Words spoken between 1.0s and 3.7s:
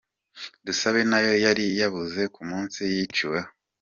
nayo yari yabuze ku munsi yiciweho.